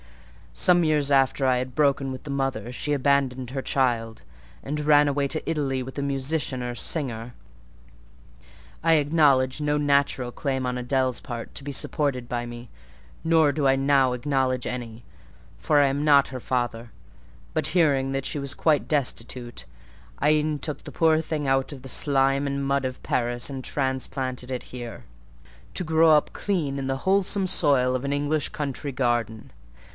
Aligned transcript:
Some 0.53 0.83
years 0.83 1.11
after 1.11 1.45
I 1.45 1.57
had 1.59 1.75
broken 1.75 2.11
with 2.11 2.23
the 2.23 2.31
mother, 2.31 2.71
she 2.71 2.91
abandoned 2.91 3.51
her 3.51 3.61
child, 3.61 4.23
and 4.63 4.79
ran 4.81 5.07
away 5.07 5.27
to 5.29 5.47
Italy 5.49 5.81
with 5.81 5.97
a 5.97 6.01
musician 6.03 6.61
or 6.61 6.75
singer. 6.75 7.33
I 8.83 8.93
acknowledged 8.95 9.61
no 9.61 9.77
natural 9.77 10.31
claim 10.31 10.65
on 10.65 10.75
Adèle's 10.75 11.21
part 11.21 11.55
to 11.55 11.63
be 11.63 11.71
supported 11.71 12.27
by 12.27 12.45
me, 12.45 12.69
nor 13.23 13.51
do 13.51 13.65
I 13.67 13.75
now 13.75 14.13
acknowledge 14.13 14.67
any, 14.67 15.03
for 15.57 15.79
I 15.79 15.87
am 15.87 16.03
not 16.03 16.29
her 16.29 16.39
father; 16.41 16.91
but 17.53 17.67
hearing 17.67 18.11
that 18.11 18.25
she 18.25 18.37
was 18.39 18.53
quite 18.55 18.87
destitute, 18.87 19.65
I 20.19 20.31
e'en 20.31 20.59
took 20.59 20.83
the 20.83 20.91
poor 20.91 21.21
thing 21.21 21.47
out 21.47 21.71
of 21.71 21.81
the 21.83 21.89
slime 21.89 22.45
and 22.45 22.65
mud 22.67 22.85
of 22.85 23.01
Paris, 23.03 23.49
and 23.49 23.63
transplanted 23.63 24.51
it 24.51 24.63
here, 24.63 25.05
to 25.75 25.83
grow 25.83 26.11
up 26.11 26.33
clean 26.33 26.77
in 26.77 26.87
the 26.87 26.97
wholesome 27.05 27.47
soil 27.47 27.95
of 27.95 28.03
an 28.03 28.11
English 28.11 28.49
country 28.49 28.91
garden. 28.91 29.51